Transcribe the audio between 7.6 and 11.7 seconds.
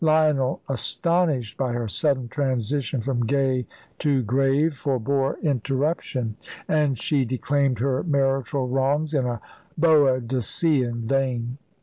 her marital wrongs in a Boadicean vein.